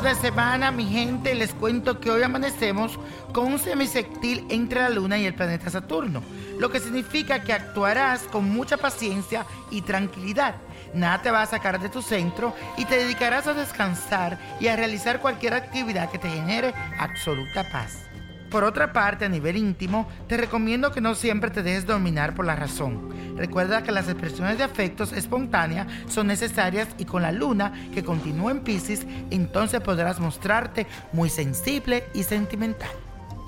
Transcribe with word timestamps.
De 0.00 0.14
semana, 0.14 0.70
mi 0.70 0.84
gente. 0.84 1.34
Les 1.34 1.54
cuento 1.54 2.00
que 2.00 2.10
hoy 2.10 2.22
amanecemos 2.22 2.98
con 3.32 3.46
un 3.46 3.58
semisectil 3.58 4.44
entre 4.50 4.80
la 4.80 4.90
Luna 4.90 5.16
y 5.16 5.24
el 5.24 5.34
planeta 5.34 5.70
Saturno, 5.70 6.22
lo 6.58 6.70
que 6.70 6.80
significa 6.80 7.42
que 7.42 7.54
actuarás 7.54 8.22
con 8.24 8.44
mucha 8.50 8.76
paciencia 8.76 9.46
y 9.70 9.80
tranquilidad. 9.80 10.56
Nada 10.92 11.22
te 11.22 11.30
va 11.30 11.42
a 11.42 11.46
sacar 11.46 11.80
de 11.80 11.88
tu 11.88 12.02
centro 12.02 12.54
y 12.76 12.84
te 12.84 12.96
dedicarás 12.96 13.46
a 13.46 13.54
descansar 13.54 14.38
y 14.60 14.68
a 14.68 14.76
realizar 14.76 15.20
cualquier 15.20 15.54
actividad 15.54 16.10
que 16.10 16.18
te 16.18 16.28
genere 16.28 16.74
absoluta 16.98 17.64
paz. 17.70 18.05
Por 18.50 18.64
otra 18.64 18.92
parte, 18.92 19.24
a 19.24 19.28
nivel 19.28 19.56
íntimo, 19.56 20.08
te 20.28 20.36
recomiendo 20.36 20.92
que 20.92 21.00
no 21.00 21.14
siempre 21.14 21.50
te 21.50 21.62
dejes 21.62 21.86
dominar 21.86 22.34
por 22.34 22.46
la 22.46 22.56
razón. 22.56 23.36
Recuerda 23.36 23.82
que 23.82 23.92
las 23.92 24.08
expresiones 24.08 24.58
de 24.58 24.64
afectos 24.64 25.12
espontáneas 25.12 25.86
son 26.08 26.28
necesarias 26.28 26.88
y 26.98 27.04
con 27.04 27.22
la 27.22 27.32
luna 27.32 27.72
que 27.92 28.04
continúa 28.04 28.52
en 28.52 28.60
Pisces, 28.60 29.06
entonces 29.30 29.80
podrás 29.80 30.20
mostrarte 30.20 30.86
muy 31.12 31.28
sensible 31.28 32.04
y 32.14 32.22
sentimental. 32.22 32.90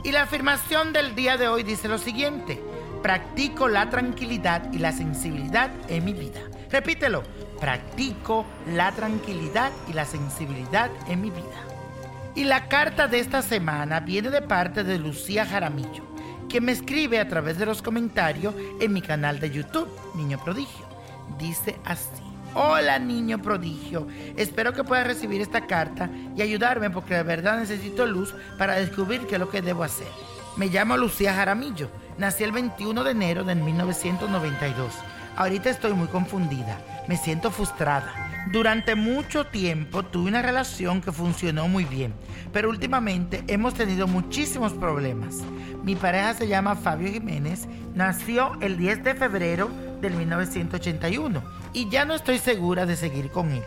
Y 0.05 0.13
la 0.13 0.23
afirmación 0.23 0.93
del 0.93 1.15
día 1.15 1.37
de 1.37 1.49
hoy 1.49 1.63
dice 1.63 1.89
lo 1.89 1.99
siguiente, 1.99 2.63
practico 3.03 3.69
la 3.69 3.91
tranquilidad 3.91 4.73
y 4.73 4.79
la 4.79 4.93
sensibilidad 4.93 5.71
en 5.89 6.05
mi 6.05 6.13
vida. 6.13 6.41
Repítelo, 6.71 7.23
practico 7.61 8.45
la 8.75 8.93
tranquilidad 8.93 9.73
y 9.89 9.93
la 9.95 10.05
sensibilidad 10.05 10.91
en 11.09 11.21
mi 11.21 11.31
vida. 11.31 11.68
Y 12.39 12.45
la 12.45 12.69
carta 12.69 13.09
de 13.09 13.19
esta 13.19 13.43
semana 13.43 13.99
viene 13.99 14.31
de 14.31 14.41
parte 14.41 14.85
de 14.85 14.97
Lucía 14.97 15.45
Jaramillo, 15.45 16.05
que 16.49 16.61
me 16.61 16.71
escribe 16.71 17.19
a 17.19 17.27
través 17.27 17.59
de 17.59 17.67
los 17.67 17.83
comentarios 17.83 18.55
en 18.81 18.93
mi 18.93 19.03
canal 19.03 19.41
de 19.41 19.51
YouTube, 19.51 19.89
Niño 20.15 20.39
Prodigio. 20.45 20.87
Dice 21.37 21.81
así. 21.85 22.23
Hola 22.55 23.01
niño 23.01 23.43
prodigio, 23.43 24.07
espero 24.37 24.73
que 24.73 24.85
puedas 24.85 25.07
recibir 25.07 25.41
esta 25.41 25.67
carta 25.67 26.09
y 26.37 26.41
ayudarme 26.41 26.91
porque 26.91 27.15
de 27.15 27.25
verdad 27.25 27.59
necesito 27.59 28.07
luz 28.07 28.33
para 28.57 28.77
descubrir 28.77 29.27
qué 29.27 29.35
es 29.35 29.41
lo 29.41 29.51
que 29.51 29.61
debo 29.61 29.83
hacer. 29.83 30.07
Me 30.57 30.69
llamo 30.69 30.97
Lucía 30.97 31.35
Jaramillo, 31.35 31.91
nací 32.19 32.45
el 32.45 32.53
21 32.53 33.03
de 33.03 33.11
enero 33.11 33.43
de 33.43 33.57
1992. 33.57 34.93
Ahorita 35.37 35.71
estoy 35.71 35.93
muy 35.93 36.07
confundida, 36.07 36.79
me 37.09 37.17
siento 37.17 37.51
frustrada. 37.51 38.47
Durante 38.53 38.95
mucho 38.95 39.47
tiempo 39.47 40.05
tuve 40.05 40.29
una 40.29 40.43
relación 40.43 41.01
que 41.01 41.11
funcionó 41.11 41.67
muy 41.67 41.85
bien, 41.85 42.15
pero 42.53 42.69
últimamente 42.71 43.43
hemos 43.49 43.75
tenido 43.75 44.07
muchísimos 44.07 44.73
problemas. 44.75 45.39
Mi 45.83 45.97
pareja 45.97 46.35
se 46.35 46.49
llama 46.49 46.77
Fabio 46.77 47.11
Jiménez, 47.11 47.67
nació 47.95 48.53
el 48.61 48.79
10 48.79 49.05
de 49.05 49.15
febrero 49.15 49.71
del 50.01 50.15
1981 50.15 51.43
y 51.73 51.89
ya 51.89 52.05
no 52.05 52.15
estoy 52.15 52.39
segura 52.39 52.87
de 52.87 52.97
seguir 52.97 53.31
con 53.31 53.51
él. 53.51 53.63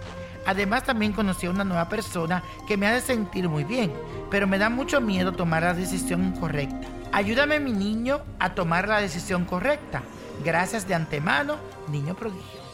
Además 0.46 0.84
también 0.84 1.14
conocí 1.14 1.46
a 1.46 1.52
una 1.52 1.64
nueva 1.64 1.90
persona 1.90 2.44
que 2.68 2.78
me 2.78 2.88
hace 2.88 3.06
sentir 3.14 3.48
muy 3.50 3.64
bien, 3.64 3.92
pero 4.32 4.48
me 4.48 4.58
da 4.58 4.70
mucho 4.70 5.02
miedo 5.02 5.34
tomar 5.34 5.64
la 5.64 5.74
decisión 5.74 6.32
correcta. 6.32 6.88
Ayúdame 7.12 7.60
mi 7.60 7.74
niño 7.74 8.22
a 8.40 8.56
tomar 8.56 8.88
la 8.88 9.02
decisión 9.02 9.46
correcta. 9.46 10.02
Gracias 10.44 10.88
de 10.88 10.96
antemano, 10.96 11.58
niño 11.90 12.16
prodigio. 12.16 12.71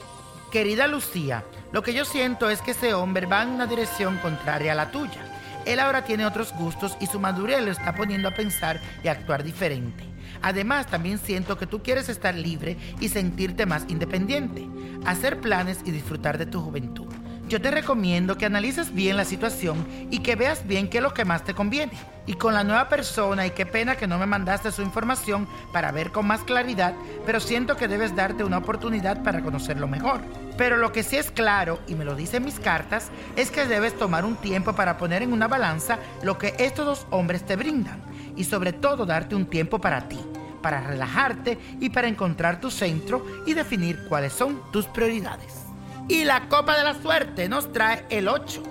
Querida 0.51 0.87
Lucía, 0.87 1.43
lo 1.73 1.83
que 1.83 1.93
yo 1.93 2.05
siento 2.05 2.49
es 2.49 2.61
que 2.61 2.71
ese 2.71 2.93
hombre 2.93 3.25
va 3.25 3.43
en 3.43 3.49
una 3.49 3.67
dirección 3.67 4.17
contraria 4.19 4.71
a 4.71 4.75
la 4.75 4.91
tuya. 4.91 5.19
Él 5.65 5.79
ahora 5.79 6.05
tiene 6.05 6.25
otros 6.25 6.53
gustos 6.53 6.95
y 7.01 7.07
su 7.07 7.19
madurez 7.19 7.61
lo 7.61 7.71
está 7.71 7.93
poniendo 7.93 8.29
a 8.29 8.33
pensar 8.33 8.79
y 9.03 9.09
actuar 9.09 9.43
diferente. 9.43 10.05
Además, 10.41 10.87
también 10.87 11.17
siento 11.17 11.57
que 11.57 11.67
tú 11.67 11.83
quieres 11.83 12.07
estar 12.07 12.33
libre 12.33 12.77
y 13.01 13.09
sentirte 13.09 13.65
más 13.65 13.83
independiente, 13.89 14.65
hacer 15.05 15.41
planes 15.41 15.79
y 15.83 15.91
disfrutar 15.91 16.37
de 16.37 16.45
tu 16.45 16.61
juventud. 16.61 17.13
Yo 17.49 17.61
te 17.61 17.69
recomiendo 17.69 18.37
que 18.37 18.45
analices 18.45 18.93
bien 18.93 19.17
la 19.17 19.25
situación 19.25 19.85
y 20.09 20.19
que 20.19 20.37
veas 20.37 20.65
bien 20.65 20.89
qué 20.89 20.99
es 20.99 21.03
lo 21.03 21.13
que 21.13 21.25
más 21.25 21.43
te 21.43 21.53
conviene. 21.53 21.97
Y 22.27 22.33
con 22.33 22.53
la 22.53 22.63
nueva 22.63 22.89
persona, 22.89 23.47
y 23.47 23.51
qué 23.51 23.65
pena 23.65 23.95
que 23.95 24.05
no 24.05 24.19
me 24.19 24.25
mandaste 24.25 24.71
su 24.71 24.81
información 24.81 25.47
para 25.71 25.91
ver 25.91 26.11
con 26.11 26.27
más 26.27 26.41
claridad, 26.41 26.93
pero 27.25 27.39
siento 27.39 27.77
que 27.77 27.87
debes 27.87 28.15
darte 28.15 28.43
una 28.43 28.57
oportunidad 28.57 29.23
para 29.23 29.41
conocerlo 29.41 29.87
mejor. 29.87 30.19
Pero 30.57 30.75
lo 30.77 30.91
que 30.91 31.03
sí 31.03 31.15
es 31.15 31.31
claro, 31.31 31.79
y 31.87 31.95
me 31.95 32.03
lo 32.03 32.15
dicen 32.15 32.43
mis 32.43 32.59
cartas, 32.59 33.09
es 33.37 33.49
que 33.49 33.65
debes 33.65 33.97
tomar 33.97 34.25
un 34.25 34.35
tiempo 34.35 34.73
para 34.73 34.97
poner 34.97 35.21
en 35.21 35.31
una 35.31 35.47
balanza 35.47 35.99
lo 36.21 36.37
que 36.37 36.53
estos 36.59 36.85
dos 36.85 37.07
hombres 37.11 37.45
te 37.45 37.55
brindan. 37.55 38.01
Y 38.35 38.43
sobre 38.43 38.73
todo 38.73 39.05
darte 39.05 39.33
un 39.33 39.45
tiempo 39.45 39.79
para 39.79 40.09
ti, 40.09 40.19
para 40.61 40.81
relajarte 40.81 41.57
y 41.79 41.89
para 41.89 42.09
encontrar 42.09 42.59
tu 42.59 42.69
centro 42.69 43.25
y 43.45 43.53
definir 43.53 44.05
cuáles 44.09 44.33
son 44.33 44.61
tus 44.71 44.85
prioridades. 44.87 45.63
Y 46.09 46.25
la 46.25 46.49
copa 46.49 46.77
de 46.77 46.83
la 46.83 46.93
suerte 46.93 47.47
nos 47.47 47.71
trae 47.71 48.05
el 48.09 48.27
8, 48.27 48.63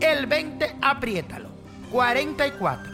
el 0.00 0.26
20, 0.26 0.76
apriétalo, 0.82 1.48
44, 1.90 2.93